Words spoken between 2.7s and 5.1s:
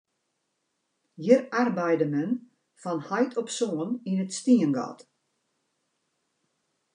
fan heit op soan yn it stiengat.